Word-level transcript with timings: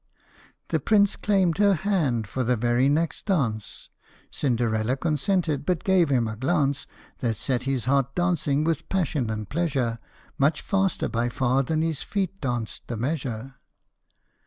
The 0.69 0.79
Prince 0.79 1.15
claimed 1.15 1.59
her 1.59 1.75
hand 1.75 2.25
for 2.25 2.43
the 2.43 2.55
very 2.55 2.89
next 2.89 3.27
dance; 3.27 3.91
Cinderella 4.31 4.97
consented, 4.97 5.63
but 5.63 5.83
gave 5.83 6.09
him 6.09 6.27
a 6.27 6.35
glance 6.35 6.87
That 7.19 7.35
set 7.35 7.65
his 7.65 7.85
heart 7.85 8.15
dancing 8.15 8.63
with 8.63 8.89
passion 8.89 9.29
and 9.29 9.47
pleasure 9.47 9.99
Much 10.39 10.63
faster 10.63 11.07
by 11.07 11.29
far 11.29 11.61
than 11.61 11.83
his 11.83 12.01
feet 12.01 12.41
danced 12.41 12.87
the 12.87 12.97
measure. 12.97 13.57